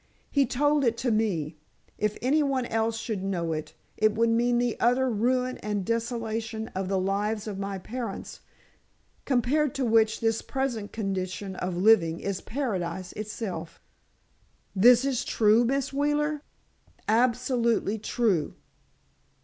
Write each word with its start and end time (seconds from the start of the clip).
He 0.31 0.47
told 0.47 0.83
it 0.83 0.97
to 0.97 1.11
me. 1.11 1.59
If 1.99 2.17
any 2.23 2.41
one 2.41 2.65
else 2.65 2.97
should 2.97 3.21
know 3.23 3.53
it, 3.53 3.75
it 3.97 4.15
would 4.15 4.31
mean 4.31 4.57
the 4.57 4.75
utter 4.79 5.07
ruin 5.07 5.59
and 5.59 5.85
desolation 5.85 6.69
of 6.69 6.87
the 6.87 6.97
lives 6.97 7.45
of 7.45 7.59
my 7.59 7.77
parents, 7.77 8.39
compared 9.25 9.75
to 9.75 9.85
which 9.85 10.19
this 10.19 10.41
present 10.41 10.91
condition 10.91 11.55
of 11.55 11.77
living 11.77 12.19
is 12.19 12.41
Paradise 12.41 13.11
itself!" 13.13 13.79
"This 14.75 15.05
is 15.05 15.23
true, 15.23 15.63
Miss 15.65 15.93
Wheeler?" 15.93 16.41
"Absolutely 17.07 17.99
true. 17.99 18.55